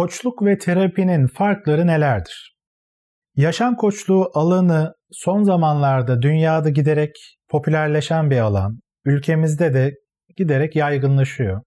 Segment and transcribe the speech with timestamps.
[0.00, 2.56] Koçluk ve terapinin farkları nelerdir?
[3.36, 7.10] Yaşam koçluğu alanı son zamanlarda dünyada giderek
[7.48, 8.80] popülerleşen bir alan.
[9.04, 9.92] Ülkemizde de
[10.36, 11.62] giderek yaygınlaşıyor.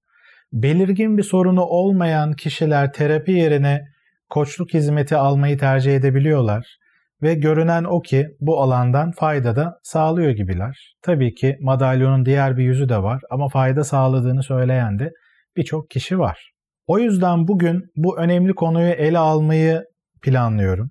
[0.51, 3.81] Belirgin bir sorunu olmayan kişiler terapi yerine
[4.29, 6.77] koçluk hizmeti almayı tercih edebiliyorlar
[7.21, 10.95] ve görünen o ki bu alandan fayda da sağlıyor gibiler.
[11.01, 15.11] Tabii ki madalyonun diğer bir yüzü de var ama fayda sağladığını söyleyen de
[15.57, 16.52] birçok kişi var.
[16.87, 19.83] O yüzden bugün bu önemli konuyu ele almayı
[20.21, 20.89] planlıyorum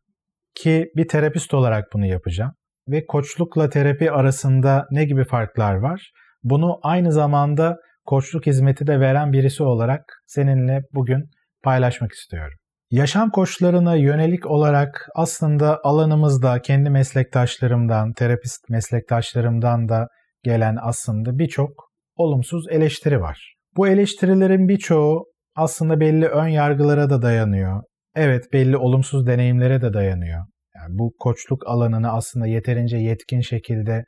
[0.55, 2.53] ki bir terapist olarak bunu yapacağım
[2.89, 6.11] ve koçlukla terapi arasında ne gibi farklar var?
[6.43, 11.25] Bunu aynı zamanda koçluk hizmeti de veren birisi olarak seninle bugün
[11.63, 12.59] paylaşmak istiyorum.
[12.91, 20.09] Yaşam koçlarına yönelik olarak aslında alanımızda kendi meslektaşlarımdan, terapist meslektaşlarımdan da
[20.43, 21.71] gelen aslında birçok
[22.17, 23.55] olumsuz eleştiri var.
[23.77, 27.83] Bu eleştirilerin birçoğu aslında belli ön yargılara da dayanıyor.
[28.15, 30.45] Evet belli olumsuz deneyimlere de dayanıyor.
[30.77, 34.05] Yani bu koçluk alanını aslında yeterince yetkin şekilde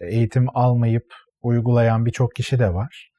[0.00, 1.04] e, eğitim almayıp
[1.42, 3.10] uygulayan birçok kişi de var.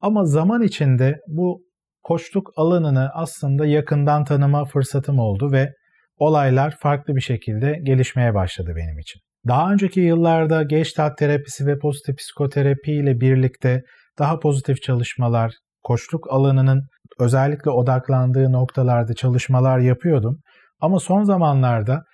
[0.00, 1.62] Ama zaman içinde bu
[2.02, 5.72] koçluk alanını aslında yakından tanıma fırsatım oldu ve
[6.16, 9.20] olaylar farklı bir şekilde gelişmeye başladı benim için.
[9.48, 13.82] Daha önceki yıllarda Gestalt terapisi ve pozitif psikoterapi ile birlikte
[14.18, 15.52] daha pozitif çalışmalar,
[15.82, 16.82] koçluk alanının
[17.18, 20.40] özellikle odaklandığı noktalarda çalışmalar yapıyordum.
[20.80, 22.04] Ama son zamanlarda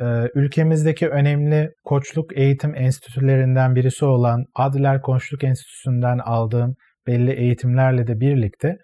[0.00, 6.74] e, ülkemizdeki önemli koçluk eğitim enstitülerinden birisi olan Adler Koçluk Enstitüsü'nden aldığım
[7.06, 8.76] belli eğitimlerle de birlikte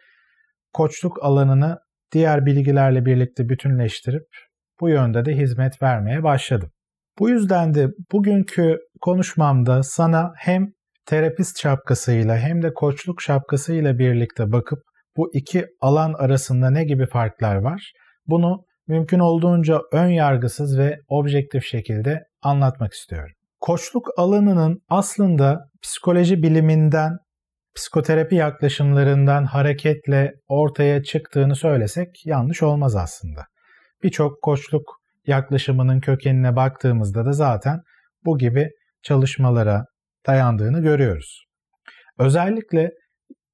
[0.73, 1.79] koçluk alanını
[2.13, 4.27] diğer bilgilerle birlikte bütünleştirip
[4.81, 6.71] bu yönde de hizmet vermeye başladım.
[7.19, 10.67] Bu yüzden de bugünkü konuşmamda sana hem
[11.09, 14.79] terapist şapkasıyla hem de koçluk şapkasıyla birlikte bakıp
[15.17, 17.93] bu iki alan arasında ne gibi farklar var?
[18.27, 23.33] Bunu mümkün olduğunca ön yargısız ve objektif şekilde anlatmak istiyorum.
[23.61, 27.13] Koçluk alanının aslında psikoloji biliminden,
[27.75, 33.45] psikoterapi yaklaşımlarından hareketle ortaya çıktığını söylesek yanlış olmaz aslında.
[34.03, 37.81] Birçok koçluk yaklaşımının kökenine baktığımızda da zaten
[38.25, 38.71] bu gibi
[39.03, 39.85] çalışmalara
[40.27, 41.45] dayandığını görüyoruz.
[42.19, 42.91] Özellikle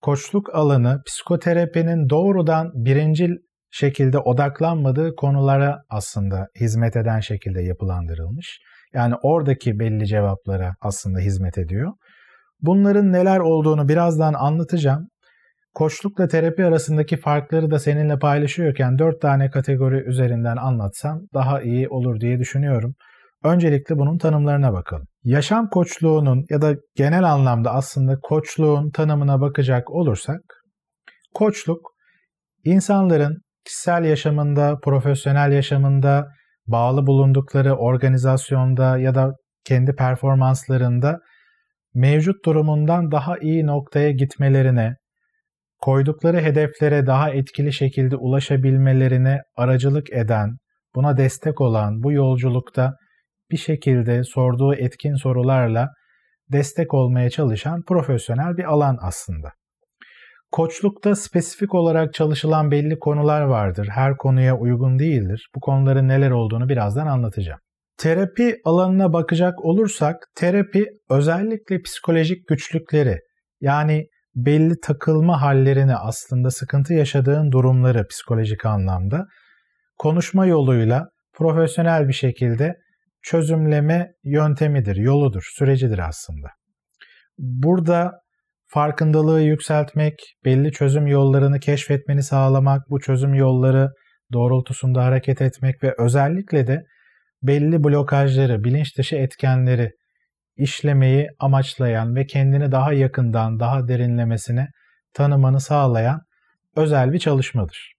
[0.01, 3.31] koçluk alanı psikoterapinin doğrudan birincil
[3.71, 8.61] şekilde odaklanmadığı konulara aslında hizmet eden şekilde yapılandırılmış.
[8.95, 11.93] Yani oradaki belli cevaplara aslında hizmet ediyor.
[12.61, 15.09] Bunların neler olduğunu birazdan anlatacağım.
[15.75, 22.21] Koçlukla terapi arasındaki farkları da seninle paylaşıyorken dört tane kategori üzerinden anlatsam daha iyi olur
[22.21, 22.95] diye düşünüyorum.
[23.45, 25.07] Öncelikle bunun tanımlarına bakalım.
[25.25, 30.41] Yaşam koçluğunun ya da genel anlamda aslında koçluğun tanımına bakacak olursak,
[31.35, 31.91] koçluk
[32.65, 36.29] insanların kişisel yaşamında, profesyonel yaşamında,
[36.67, 39.33] bağlı bulundukları organizasyonda ya da
[39.65, 41.21] kendi performanslarında
[41.95, 44.97] mevcut durumundan daha iyi noktaya gitmelerine,
[45.81, 50.57] koydukları hedeflere daha etkili şekilde ulaşabilmelerine aracılık eden,
[50.95, 52.95] buna destek olan bu yolculukta
[53.51, 55.89] bir şekilde sorduğu etkin sorularla
[56.53, 59.53] destek olmaya çalışan profesyonel bir alan aslında.
[60.53, 63.89] Koçlukta spesifik olarak çalışılan belli konular vardır.
[63.91, 65.49] Her konuya uygun değildir.
[65.55, 67.61] Bu konuların neler olduğunu birazdan anlatacağım.
[67.99, 73.19] Terapi alanına bakacak olursak, terapi özellikle psikolojik güçlükleri
[73.61, 79.27] yani belli takılma hallerini aslında sıkıntı yaşadığın durumları psikolojik anlamda
[79.99, 82.75] konuşma yoluyla profesyonel bir şekilde
[83.25, 86.49] çözümleme yöntemidir, yoludur, sürecidir aslında.
[87.39, 88.13] Burada
[88.67, 90.15] farkındalığı yükseltmek,
[90.45, 93.91] belli çözüm yollarını keşfetmeni sağlamak, bu çözüm yolları
[94.33, 96.83] doğrultusunda hareket etmek ve özellikle de
[97.43, 99.91] belli blokajları, bilinç dışı etkenleri
[100.57, 104.69] işlemeyi amaçlayan ve kendini daha yakından, daha derinlemesine
[105.13, 106.21] tanımanı sağlayan
[106.77, 107.93] özel bir çalışmadır.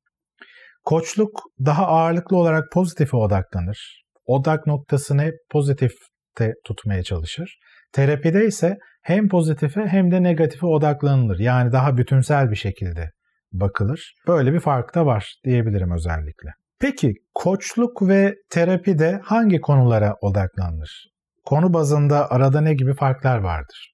[0.84, 7.58] Koçluk daha ağırlıklı olarak pozitife odaklanır odak noktasını pozitifte tutmaya çalışır.
[7.94, 11.40] Terapide ise hem pozitife hem de negatife odaklanılır.
[11.40, 13.12] Yani daha bütünsel bir şekilde
[13.52, 14.14] bakılır.
[14.28, 16.50] Böyle bir fark da var diyebilirim özellikle.
[16.80, 21.06] Peki koçluk ve terapide hangi konulara odaklanılır?
[21.46, 23.92] Konu bazında arada ne gibi farklar vardır?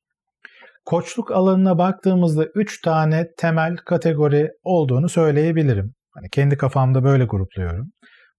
[0.86, 5.94] Koçluk alanına baktığımızda 3 tane temel kategori olduğunu söyleyebilirim.
[6.12, 7.92] Hani kendi kafamda böyle grupluyorum.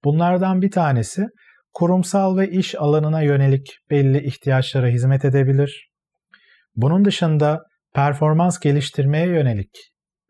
[0.05, 1.27] Bunlardan bir tanesi
[1.75, 5.91] kurumsal ve iş alanına yönelik belli ihtiyaçlara hizmet edebilir.
[6.77, 7.63] Bunun dışında
[7.95, 9.71] performans geliştirmeye yönelik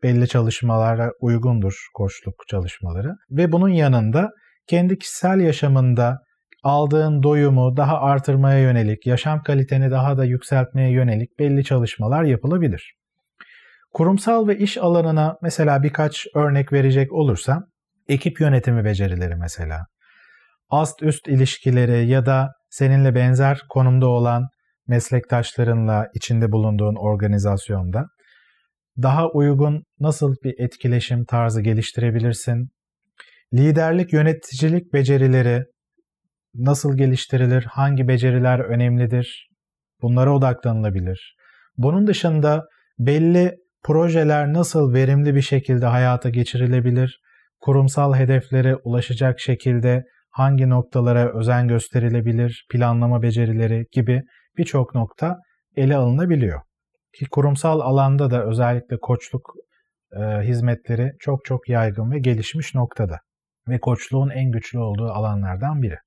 [0.03, 3.15] belli çalışmalara uygundur koçluk çalışmaları.
[3.31, 4.29] Ve bunun yanında
[4.67, 6.19] kendi kişisel yaşamında
[6.63, 12.93] aldığın doyumu daha artırmaya yönelik, yaşam kaliteni daha da yükseltmeye yönelik belli çalışmalar yapılabilir.
[13.93, 17.63] Kurumsal ve iş alanına mesela birkaç örnek verecek olursam,
[18.07, 19.85] ekip yönetimi becerileri mesela,
[20.73, 24.47] ast üst ilişkileri ya da seninle benzer konumda olan
[24.87, 28.05] meslektaşlarınla içinde bulunduğun organizasyonda
[29.01, 32.69] daha uygun nasıl bir etkileşim tarzı geliştirebilirsin?
[33.53, 35.63] Liderlik, yöneticilik becerileri
[36.55, 37.63] nasıl geliştirilir?
[37.63, 39.49] Hangi beceriler önemlidir?
[40.01, 41.35] Bunlara odaklanılabilir.
[41.77, 42.65] Bunun dışında
[42.99, 47.19] belli projeler nasıl verimli bir şekilde hayata geçirilebilir?
[47.59, 50.03] Kurumsal hedeflere ulaşacak şekilde
[50.33, 52.65] hangi noktalara özen gösterilebilir?
[52.71, 54.21] Planlama becerileri gibi
[54.57, 55.37] birçok nokta
[55.75, 56.61] ele alınabiliyor.
[57.19, 59.53] Ki kurumsal alanda da özellikle koçluk
[60.11, 63.19] e, hizmetleri çok çok yaygın ve gelişmiş noktada
[63.67, 65.97] ve koçluğun en güçlü olduğu alanlardan biri.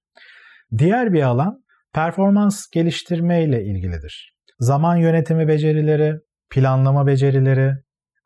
[0.78, 1.64] Diğer bir alan
[1.94, 4.32] performans geliştirme ile ilgilidir.
[4.58, 6.14] Zaman yönetimi becerileri,
[6.50, 7.72] planlama becerileri,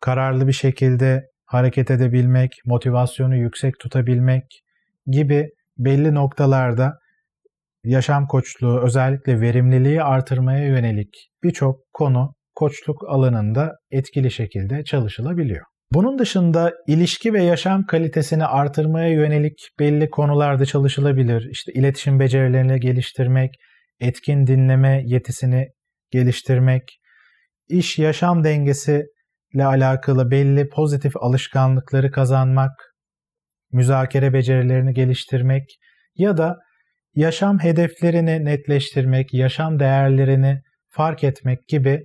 [0.01, 4.45] kararlı bir şekilde hareket edebilmek, motivasyonu yüksek tutabilmek
[5.07, 5.51] gibi
[5.85, 6.99] belli noktalarda
[7.85, 15.65] yaşam koçluğu özellikle verimliliği artırmaya yönelik birçok konu koçluk alanında etkili şekilde çalışılabiliyor.
[15.93, 21.49] Bunun dışında ilişki ve yaşam kalitesini artırmaya yönelik belli konularda çalışılabilir.
[21.51, 23.51] İşte iletişim becerilerini geliştirmek,
[24.01, 25.69] etkin dinleme yetisini
[26.11, 26.83] geliştirmek,
[27.69, 29.07] iş yaşam dengesi
[29.55, 32.73] ile alakalı belli pozitif alışkanlıkları kazanmak,
[33.73, 35.65] müzakere becerilerini geliştirmek
[36.17, 36.57] ya da
[37.15, 42.03] yaşam hedeflerini netleştirmek, yaşam değerlerini fark etmek gibi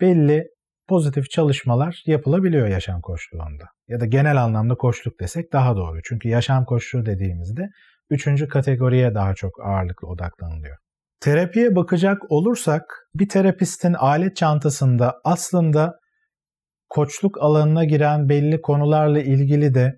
[0.00, 0.44] belli
[0.88, 3.64] pozitif çalışmalar yapılabiliyor yaşam koçluğunda.
[3.88, 6.00] Ya da genel anlamda koçluk desek daha doğru.
[6.04, 7.68] Çünkü yaşam koçluğu dediğimizde
[8.10, 10.76] üçüncü kategoriye daha çok ağırlıklı odaklanılıyor.
[11.20, 12.82] Terapiye bakacak olursak
[13.14, 15.94] bir terapistin alet çantasında aslında
[16.88, 19.92] koçluk alanına giren belli konularla ilgili de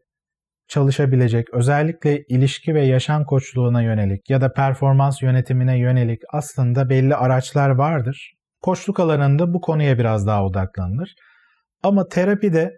[0.68, 7.70] çalışabilecek, özellikle ilişki ve yaşam koçluğuna yönelik ya da performans yönetimine yönelik aslında belli araçlar
[7.70, 8.32] vardır.
[8.62, 11.14] Koçluk alanında bu konuya biraz daha odaklanılır.
[11.82, 12.70] Ama terapide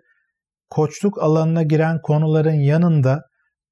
[0.70, 3.22] koçluk alanına giren konuların yanında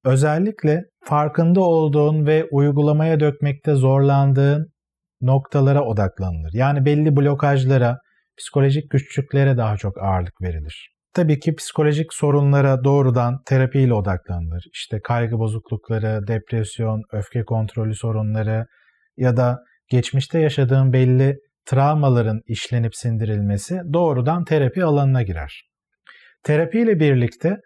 [0.04, 4.66] özellikle farkında olduğun ve uygulamaya dökmekte zorlandığın
[5.20, 6.50] noktalara odaklanılır.
[6.52, 7.98] Yani belli blokajlara,
[8.38, 10.97] psikolojik güçlüklere daha çok ağırlık verilir.
[11.14, 14.64] Tabii ki psikolojik sorunlara doğrudan terapiyle odaklanılır.
[14.72, 18.66] İşte kaygı bozuklukları, depresyon, öfke kontrolü sorunları
[19.16, 19.58] ya da
[19.90, 25.62] geçmişte yaşadığın belli travmaların işlenip sindirilmesi doğrudan terapi alanına girer.
[26.42, 27.56] Terapi ile birlikte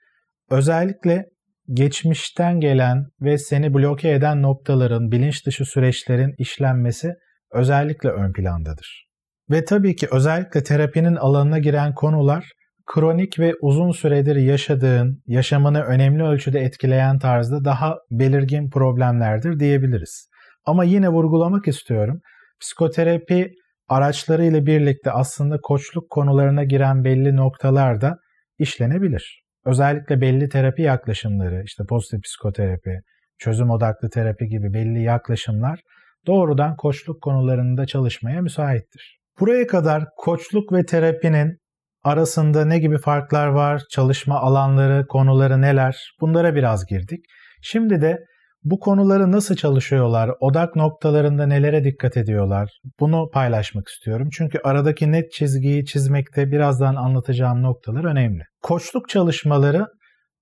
[0.51, 1.27] özellikle
[1.73, 7.15] geçmişten gelen ve seni bloke eden noktaların, bilinç dışı süreçlerin işlenmesi
[7.53, 9.07] özellikle ön plandadır.
[9.51, 12.53] Ve tabii ki özellikle terapinin alanına giren konular
[12.87, 20.29] kronik ve uzun süredir yaşadığın, yaşamını önemli ölçüde etkileyen tarzda daha belirgin problemlerdir diyebiliriz.
[20.67, 22.21] Ama yine vurgulamak istiyorum.
[22.61, 23.53] Psikoterapi
[23.89, 28.17] araçları ile birlikte aslında koçluk konularına giren belli noktalar da
[28.59, 29.43] işlenebilir.
[29.67, 33.01] Özellikle belli terapi yaklaşımları, işte pozitif psikoterapi,
[33.39, 35.81] çözüm odaklı terapi gibi belli yaklaşımlar
[36.27, 39.19] doğrudan koçluk konularında çalışmaya müsaittir.
[39.41, 41.59] Buraya kadar koçluk ve terapinin
[42.05, 47.25] arasında ne gibi farklar var, çalışma alanları, konuları neler bunlara biraz girdik.
[47.63, 48.19] Şimdi de
[48.65, 54.29] bu konuları nasıl çalışıyorlar, odak noktalarında nelere dikkat ediyorlar bunu paylaşmak istiyorum.
[54.33, 58.43] Çünkü aradaki net çizgiyi çizmekte birazdan anlatacağım noktalar önemli.
[58.63, 59.87] Koçluk çalışmaları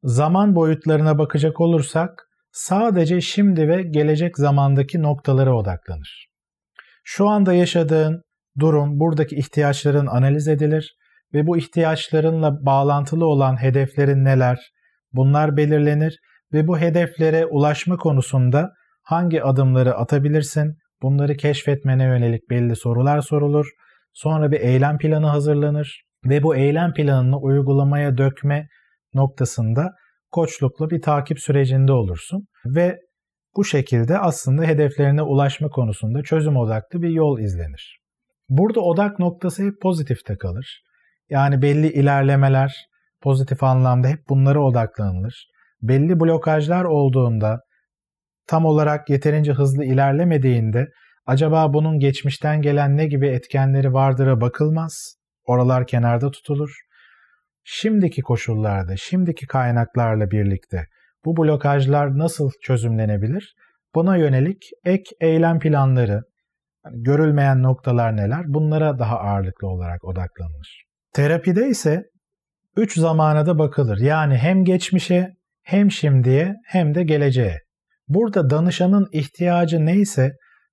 [0.03, 2.11] zaman boyutlarına bakacak olursak
[2.53, 6.27] sadece şimdi ve gelecek zamandaki noktalara odaklanır.
[7.05, 8.23] Şu anda yaşadığın
[8.59, 10.97] durum, buradaki ihtiyaçların analiz edilir
[11.35, 14.59] ve bu ihtiyaçlarınla bağlantılı olan hedeflerin neler,
[15.13, 16.19] bunlar belirlenir
[16.53, 18.73] ve bu hedeflere ulaşma konusunda
[19.03, 20.77] hangi adımları atabilirsin?
[21.03, 23.67] Bunları keşfetmene yönelik belli sorular sorulur.
[24.13, 28.69] Sonra bir eylem planı hazırlanır ve bu eylem planını uygulamaya dökme
[29.15, 29.91] noktasında
[30.31, 32.99] koçlukla bir takip sürecinde olursun ve
[33.57, 38.01] bu şekilde aslında hedeflerine ulaşma konusunda çözüm odaklı bir yol izlenir.
[38.49, 40.83] Burada odak noktası hep pozitifte kalır.
[41.31, 42.87] Yani belli ilerlemeler
[43.21, 45.51] pozitif anlamda hep bunlara odaklanılır
[45.83, 47.61] belli blokajlar olduğunda
[48.47, 50.89] tam olarak yeterince hızlı ilerlemediğinde
[51.27, 55.17] acaba bunun geçmişten gelen ne gibi etkenleri vardır'a bakılmaz.
[55.45, 56.71] Oralar kenarda tutulur.
[57.65, 60.87] şimdiki koşullarda, şimdiki kaynaklarla birlikte
[61.25, 63.55] bu blokajlar nasıl çözümlenebilir?
[63.95, 66.23] Buna yönelik ek eylem planları,
[66.93, 68.45] görülmeyen noktalar neler?
[68.47, 70.90] Bunlara daha ağırlıklı olarak odaklanılır.
[71.13, 72.03] Terapide ise
[72.77, 73.99] üç zamana da bakılır.
[73.99, 75.29] Yani hem geçmişe,
[75.63, 77.59] hem şimdiye, hem de geleceğe.
[78.09, 80.33] Burada danışanın ihtiyacı neyse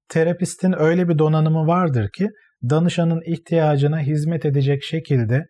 [0.10, 2.29] terapistin öyle bir donanımı vardır ki
[2.70, 5.46] danışanın ihtiyacına hizmet edecek şekilde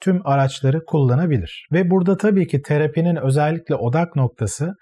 [0.00, 1.66] tüm araçları kullanabilir.
[1.72, 4.74] Ve burada tabii ki terapinin özellikle odak noktası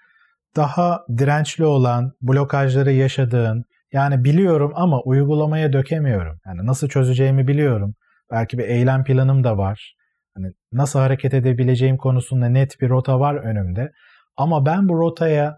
[0.55, 3.63] daha dirençli olan, blokajları yaşadığın,
[3.93, 6.39] yani biliyorum ama uygulamaya dökemiyorum.
[6.45, 7.93] Yani nasıl çözeceğimi biliyorum.
[8.31, 9.95] Belki bir eylem planım da var.
[10.35, 13.91] Hani nasıl hareket edebileceğim konusunda net bir rota var önümde.
[14.37, 15.57] Ama ben bu rotaya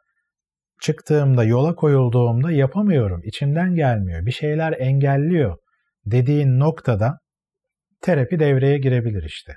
[0.81, 3.21] çıktığımda, yola koyulduğumda yapamıyorum.
[3.23, 4.25] İçimden gelmiyor.
[4.25, 5.57] Bir şeyler engelliyor
[6.05, 7.17] dediğin noktada
[8.01, 9.53] terapi devreye girebilir işte.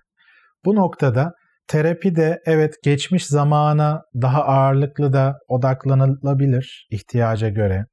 [0.64, 1.32] Bu noktada
[1.68, 7.84] terapi de evet geçmiş zamana daha ağırlıklı da odaklanılabilir ihtiyaca göre.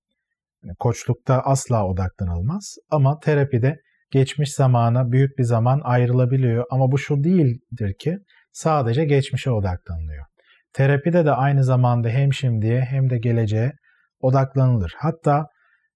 [0.79, 3.75] Koçlukta asla odaklanılmaz ama terapide
[4.11, 8.17] geçmiş zamana büyük bir zaman ayrılabiliyor ama bu şu değildir ki
[8.51, 10.25] sadece geçmişe odaklanılıyor.
[10.73, 13.71] Terapide de aynı zamanda hem şimdiye hem de geleceğe
[14.19, 14.93] odaklanılır.
[14.97, 15.45] Hatta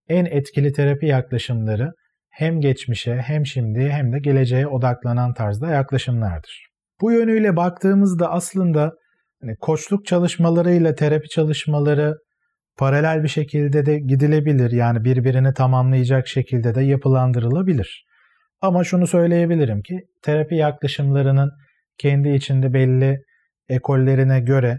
[0.08, 1.92] en etkili terapi yaklaşımları
[2.30, 6.68] hem geçmişe hem şimdiye hem de geleceğe odaklanan tarzda yaklaşımlardır.
[7.02, 8.92] Bu yönüyle baktığımızda aslında
[9.42, 12.16] hani koçluk çalışmalarıyla terapi çalışmaları
[12.78, 14.72] paralel bir şekilde de gidilebilir.
[14.72, 18.05] Yani birbirini tamamlayacak şekilde de yapılandırılabilir.
[18.66, 21.52] Ama şunu söyleyebilirim ki terapi yaklaşımlarının
[21.98, 23.18] kendi içinde belli
[23.70, 24.78] ekollerine göre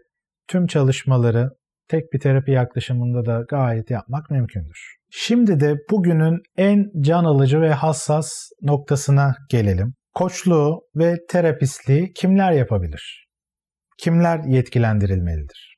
[0.48, 1.50] tüm çalışmaları
[1.88, 4.96] tek bir terapi yaklaşımında da gayet yapmak mümkündür.
[5.10, 9.94] Şimdi de bugünün en can alıcı ve hassas noktasına gelelim.
[10.14, 13.26] Koçluğu ve terapistliği kimler yapabilir?
[13.98, 15.76] Kimler yetkilendirilmelidir?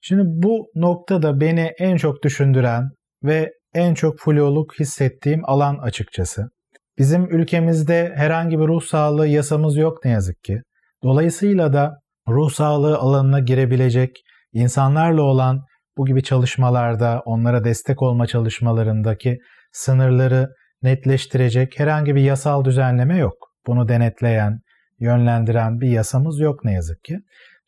[0.00, 2.90] Şimdi bu noktada beni en çok düşündüren
[3.22, 6.53] ve en çok floluk hissettiğim alan açıkçası.
[6.98, 10.60] Bizim ülkemizde herhangi bir ruh sağlığı yasamız yok ne yazık ki.
[11.02, 11.92] Dolayısıyla da
[12.28, 14.16] ruh sağlığı alanına girebilecek
[14.52, 15.64] insanlarla olan
[15.96, 19.38] bu gibi çalışmalarda, onlara destek olma çalışmalarındaki
[19.72, 20.48] sınırları
[20.82, 23.34] netleştirecek herhangi bir yasal düzenleme yok.
[23.66, 24.60] Bunu denetleyen,
[25.00, 27.18] yönlendiren bir yasamız yok ne yazık ki.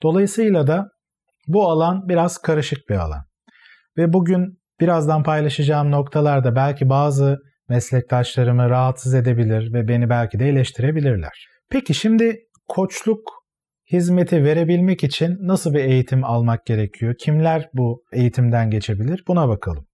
[0.03, 0.89] Dolayısıyla da
[1.47, 3.25] bu alan biraz karışık bir alan.
[3.97, 11.47] Ve bugün birazdan paylaşacağım noktalarda belki bazı meslektaşlarımı rahatsız edebilir ve beni belki de eleştirebilirler.
[11.71, 13.21] Peki şimdi koçluk
[13.93, 17.15] hizmeti verebilmek için nasıl bir eğitim almak gerekiyor?
[17.19, 19.25] Kimler bu eğitimden geçebilir?
[19.29, 19.87] Buna bakalım.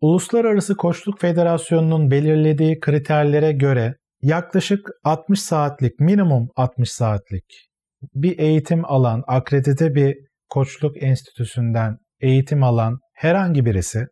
[0.00, 7.68] Uluslararası Koçluk Federasyonu'nun belirlediği kriterlere göre yaklaşık 60 saatlik, minimum 60 saatlik
[8.14, 10.16] bir eğitim alan, akredite bir
[10.48, 14.06] koçluk enstitüsünden eğitim alan herhangi birisi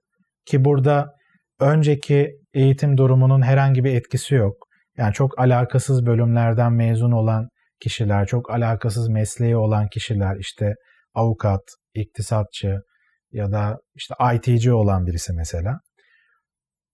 [0.46, 1.15] ki burada
[1.60, 4.56] önceki eğitim durumunun herhangi bir etkisi yok.
[4.98, 7.48] Yani çok alakasız bölümlerden mezun olan
[7.80, 10.74] kişiler, çok alakasız mesleği olan kişiler, işte
[11.14, 11.60] avukat,
[11.94, 12.80] iktisatçı
[13.32, 15.78] ya da işte IT'ci olan birisi mesela.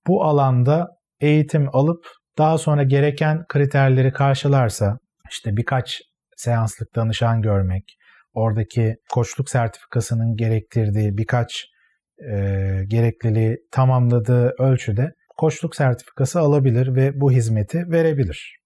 [0.07, 0.89] Bu alanda
[1.21, 2.05] eğitim alıp
[2.39, 4.99] daha sonra gereken kriterleri karşılarsa
[5.31, 6.01] işte birkaç
[6.37, 7.85] seanslık danışan görmek,
[8.33, 11.67] oradaki koçluk sertifikasının gerektirdiği birkaç
[12.19, 12.35] e,
[12.89, 18.57] gerekliliği tamamladığı ölçüde koçluk sertifikası alabilir ve bu hizmeti verebilir.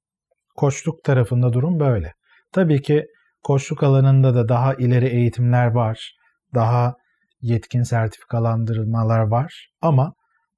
[0.56, 2.12] Koçluk tarafında durum böyle.
[2.52, 3.06] Tabii ki
[3.42, 6.16] koçluk alanında da daha ileri eğitimler var.
[6.54, 6.94] Daha
[7.40, 10.14] yetkin sertifikalandırmalar var ama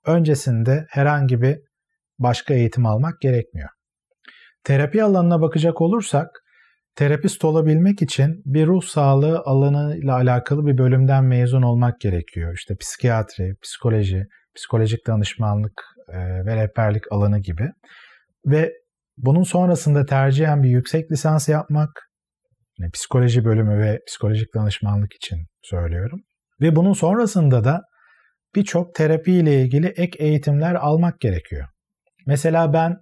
[0.07, 1.59] öncesinde herhangi bir
[2.19, 3.69] başka eğitim almak gerekmiyor.
[4.65, 6.29] Terapi alanına bakacak olursak
[6.99, 12.55] terapist olabilmek için bir ruh sağlığı alanıyla alakalı bir bölümden mezun olmak gerekiyor.
[12.55, 14.25] İşte psikiyatri, psikoloji,
[14.57, 15.83] psikolojik danışmanlık
[16.47, 17.71] ve rehberlik alanı gibi.
[18.47, 18.73] Ve
[19.17, 21.91] bunun sonrasında tercihen bir yüksek lisans yapmak,
[22.79, 26.21] yani psikoloji bölümü ve psikolojik danışmanlık için söylüyorum.
[26.61, 27.81] Ve bunun sonrasında da
[28.55, 31.69] birçok terapi ile ilgili ek eğitimler almak gerekiyor.
[32.27, 32.97] Mesela ben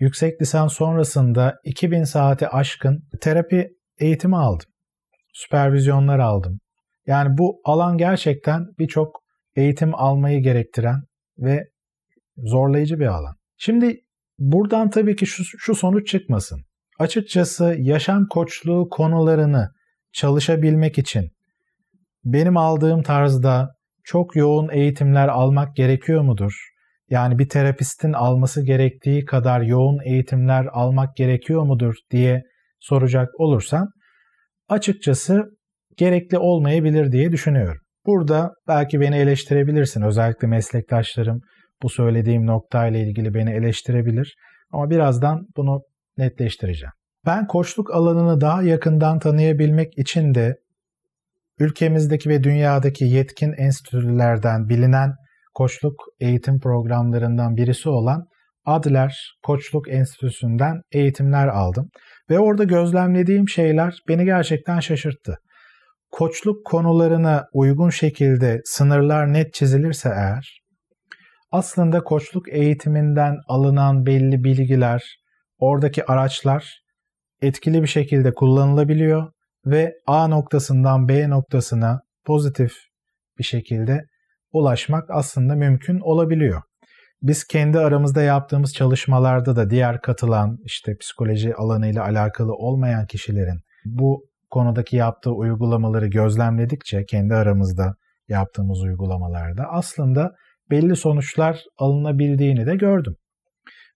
[0.00, 4.66] yüksek lisans sonrasında 2000 saati aşkın terapi eğitimi aldım.
[5.32, 6.60] Süpervizyonlar aldım.
[7.06, 9.20] Yani bu alan gerçekten birçok
[9.56, 11.02] eğitim almayı gerektiren
[11.38, 11.64] ve
[12.36, 13.34] zorlayıcı bir alan.
[13.56, 14.00] Şimdi
[14.40, 16.60] Buradan tabii ki şu, şu sonuç çıkmasın.
[16.98, 19.70] Açıkçası yaşam koçluğu konularını
[20.12, 21.30] çalışabilmek için
[22.24, 26.52] benim aldığım tarzda çok yoğun eğitimler almak gerekiyor mudur?
[27.10, 32.42] Yani bir terapistin alması gerektiği kadar yoğun eğitimler almak gerekiyor mudur diye
[32.80, 33.88] soracak olursan
[34.68, 35.44] açıkçası
[35.96, 37.80] gerekli olmayabilir diye düşünüyorum.
[38.06, 40.02] Burada belki beni eleştirebilirsin.
[40.02, 41.40] Özellikle meslektaşlarım
[41.82, 44.34] bu söylediğim noktayla ilgili beni eleştirebilir.
[44.72, 45.80] Ama birazdan bunu
[46.18, 46.92] netleştireceğim.
[47.26, 50.56] Ben koçluk alanını daha yakından tanıyabilmek için de
[51.58, 55.14] ülkemizdeki ve dünyadaki yetkin enstitülerden bilinen
[55.60, 58.26] koçluk eğitim programlarından birisi olan
[58.64, 61.90] Adler Koçluk Enstitüsü'nden eğitimler aldım.
[62.30, 65.38] Ve orada gözlemlediğim şeyler beni gerçekten şaşırttı.
[66.10, 70.60] Koçluk konularına uygun şekilde sınırlar net çizilirse eğer,
[71.50, 75.16] aslında koçluk eğitiminden alınan belli bilgiler,
[75.58, 76.80] oradaki araçlar
[77.42, 79.32] etkili bir şekilde kullanılabiliyor
[79.66, 82.72] ve A noktasından B noktasına pozitif
[83.38, 84.09] bir şekilde
[84.52, 86.62] ulaşmak aslında mümkün olabiliyor.
[87.22, 94.24] Biz kendi aramızda yaptığımız çalışmalarda da diğer katılan işte psikoloji alanıyla alakalı olmayan kişilerin bu
[94.50, 97.94] konudaki yaptığı uygulamaları gözlemledikçe kendi aramızda
[98.28, 100.32] yaptığımız uygulamalarda aslında
[100.70, 103.14] belli sonuçlar alınabildiğini de gördüm.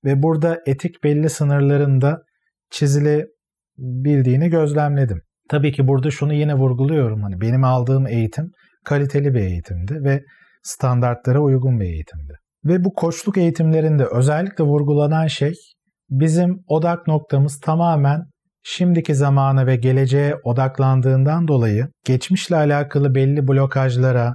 [0.04, 2.22] Ve burada etik belli sınırlarında
[2.70, 5.22] çizilebildiğini gözlemledim.
[5.48, 7.22] Tabii ki burada şunu yine vurguluyorum.
[7.22, 8.50] Hani benim aldığım eğitim
[8.84, 10.22] kaliteli bir eğitimdi ve
[10.64, 12.32] standartlara uygun bir eğitimdi.
[12.64, 15.52] Ve bu koçluk eğitimlerinde özellikle vurgulanan şey
[16.10, 18.20] bizim odak noktamız tamamen
[18.62, 24.34] şimdiki zamana ve geleceğe odaklandığından dolayı geçmişle alakalı belli blokajlara,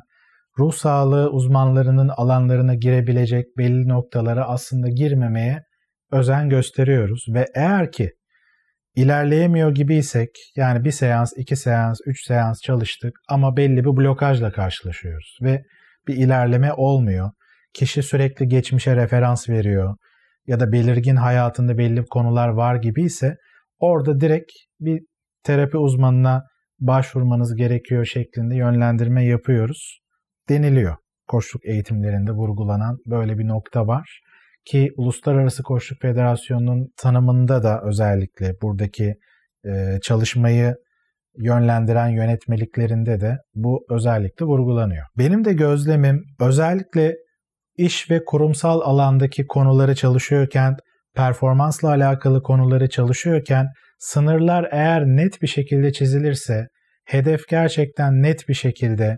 [0.60, 5.64] ruh sağlığı uzmanlarının alanlarına girebilecek belli noktalara aslında girmemeye
[6.12, 8.12] özen gösteriyoruz ve eğer ki
[8.96, 15.38] ilerleyemiyor gibiysek yani bir seans, iki seans, üç seans çalıştık ama belli bir blokajla karşılaşıyoruz
[15.42, 15.64] ve
[16.10, 17.32] bir ilerleme olmuyor.
[17.74, 19.96] Kişi sürekli geçmişe referans veriyor
[20.48, 23.36] ya da belirgin hayatında belli konular var gibi ise
[23.80, 25.02] orada direkt bir
[25.44, 26.44] terapi uzmanına
[26.80, 30.00] başvurmanız gerekiyor şeklinde yönlendirme yapıyoruz
[30.50, 30.96] deniliyor.
[31.28, 34.22] Koçluk eğitimlerinde vurgulanan böyle bir nokta var
[34.66, 39.16] ki Uluslararası Koçluk Federasyonu'nun tanımında da özellikle buradaki
[40.02, 40.76] çalışmayı
[41.38, 45.06] yönlendiren yönetmeliklerinde de bu özellikle vurgulanıyor.
[45.18, 47.16] Benim de gözlemim özellikle
[47.78, 50.76] iş ve kurumsal alandaki konuları çalışıyorken,
[51.16, 53.68] performansla alakalı konuları çalışıyorken
[54.00, 56.68] sınırlar eğer net bir şekilde çizilirse,
[57.06, 59.18] hedef gerçekten net bir şekilde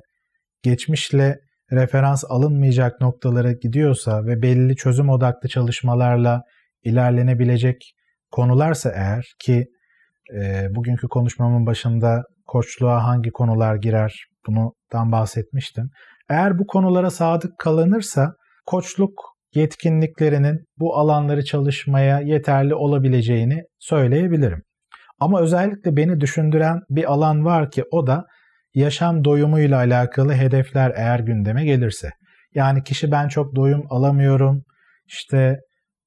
[0.63, 1.37] geçmişle
[1.71, 6.41] referans alınmayacak noktalara gidiyorsa ve belli çözüm odaklı çalışmalarla
[6.83, 7.93] ilerlenebilecek
[8.31, 9.65] konularsa eğer ki
[10.35, 15.89] e, bugünkü konuşmamın başında koçluğa hangi konular girer bundan bahsetmiştim.
[16.29, 18.33] Eğer bu konulara sadık kalınırsa
[18.65, 19.13] koçluk
[19.55, 24.63] yetkinliklerinin bu alanları çalışmaya yeterli olabileceğini söyleyebilirim.
[25.19, 28.25] Ama özellikle beni düşündüren bir alan var ki o da
[28.73, 32.09] yaşam doyumuyla alakalı hedefler eğer gündeme gelirse.
[32.55, 34.63] Yani kişi ben çok doyum alamıyorum,
[35.07, 35.59] işte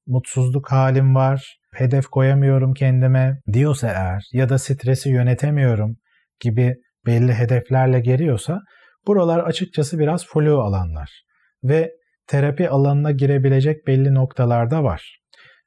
[0.07, 5.95] mutsuzluk halim var, hedef koyamıyorum kendime diyorsa eğer ya da stresi yönetemiyorum
[6.39, 8.61] gibi belli hedeflerle geliyorsa
[9.07, 11.23] buralar açıkçası biraz flu alanlar
[11.63, 11.91] ve
[12.27, 15.19] terapi alanına girebilecek belli noktalarda var.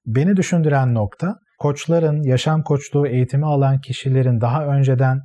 [0.07, 5.19] Beni düşündüren nokta koçların, yaşam koçluğu eğitimi alan kişilerin daha önceden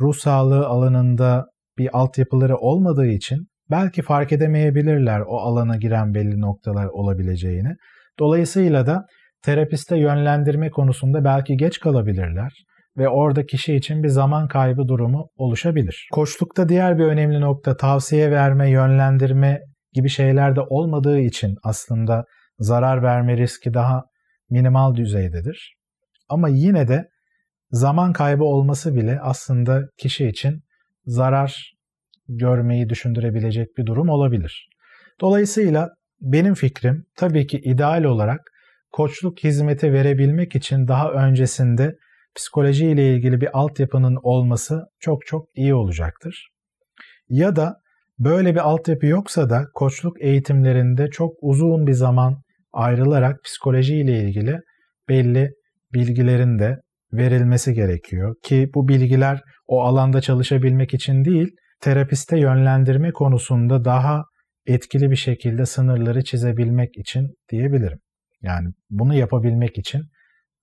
[0.00, 1.46] ruh sağlığı alanında
[1.78, 7.76] bir altyapıları olmadığı için belki fark edemeyebilirler o alana giren belli noktalar olabileceğini.
[8.22, 9.06] Dolayısıyla da
[9.42, 12.52] terapiste yönlendirme konusunda belki geç kalabilirler
[12.96, 16.08] ve orada kişi için bir zaman kaybı durumu oluşabilir.
[16.12, 19.60] Koçlukta diğer bir önemli nokta tavsiye verme, yönlendirme
[19.92, 22.24] gibi şeyler de olmadığı için aslında
[22.58, 24.04] zarar verme riski daha
[24.50, 25.74] minimal düzeydedir.
[26.28, 27.08] Ama yine de
[27.70, 30.60] zaman kaybı olması bile aslında kişi için
[31.04, 31.72] zarar
[32.28, 34.68] görmeyi düşündürebilecek bir durum olabilir.
[35.20, 35.88] Dolayısıyla
[36.22, 38.40] benim fikrim tabii ki ideal olarak
[38.92, 41.96] koçluk hizmeti verebilmek için daha öncesinde
[42.34, 46.48] psikoloji ile ilgili bir altyapının olması çok çok iyi olacaktır.
[47.28, 47.76] Ya da
[48.18, 54.60] böyle bir altyapı yoksa da koçluk eğitimlerinde çok uzun bir zaman ayrılarak psikoloji ile ilgili
[55.08, 55.50] belli
[55.94, 56.76] bilgilerin de
[57.12, 61.48] verilmesi gerekiyor ki bu bilgiler o alanda çalışabilmek için değil,
[61.80, 64.22] terapiste yönlendirme konusunda daha
[64.66, 67.98] etkili bir şekilde sınırları çizebilmek için diyebilirim.
[68.42, 70.02] Yani bunu yapabilmek için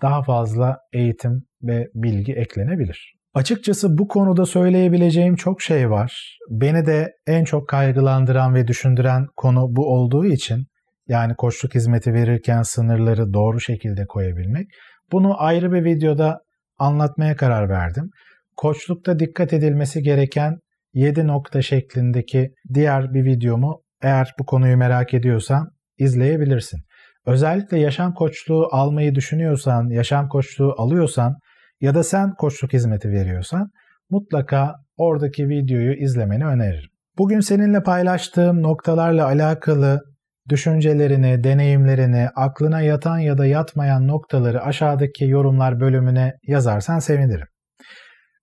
[0.01, 3.13] daha fazla eğitim ve bilgi eklenebilir.
[3.33, 6.38] Açıkçası bu konuda söyleyebileceğim çok şey var.
[6.49, 10.65] Beni de en çok kaygılandıran ve düşündüren konu bu olduğu için
[11.07, 14.67] yani koçluk hizmeti verirken sınırları doğru şekilde koyabilmek.
[15.12, 16.39] Bunu ayrı bir videoda
[16.77, 18.09] anlatmaya karar verdim.
[18.57, 20.59] Koçlukta dikkat edilmesi gereken
[20.93, 26.79] 7 nokta şeklindeki diğer bir videomu eğer bu konuyu merak ediyorsan izleyebilirsin.
[27.25, 31.35] Özellikle yaşam koçluğu almayı düşünüyorsan, yaşam koçluğu alıyorsan
[31.81, 33.71] ya da sen koçluk hizmeti veriyorsan
[34.09, 36.89] mutlaka oradaki videoyu izlemeni öneririm.
[37.17, 40.01] Bugün seninle paylaştığım noktalarla alakalı
[40.49, 47.47] düşüncelerini, deneyimlerini, aklına yatan ya da yatmayan noktaları aşağıdaki yorumlar bölümüne yazarsan sevinirim.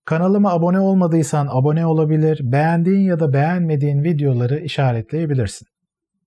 [0.07, 5.69] Kanalıma abone olmadıysan abone olabilir, beğendiğin ya da beğenmediğin videoları işaretleyebilirsin.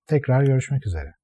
[0.07, 1.18] Tekrar görüşmek üzere.